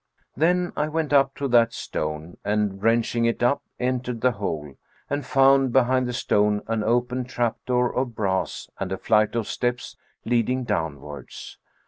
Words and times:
Then 0.35 0.73
I 0.75 0.87
went 0.87 1.13
up 1.13 1.35
to 1.35 1.47
that 1.49 1.73
stone 1.73 2.35
and 2.43 2.81
wrenching 2.81 3.25
it 3.25 3.43
up 3.43 3.61
entered 3.79 4.21
the 4.21 4.31
hole 4.31 4.73
and 5.11 5.23
found 5.23 5.71
behind 5.71 6.07
the 6.07 6.11
stone 6.13 6.63
an 6.65 6.83
open 6.83 7.23
trap 7.23 7.57
door 7.67 7.93
of 7.93 8.15
brass 8.15 8.67
and 8.79 8.91
a 8.91 8.97
flight 8.97 9.35
of 9.35 9.47
steps 9.47 9.95
leading 10.25 10.63
downwards. 10.63 11.59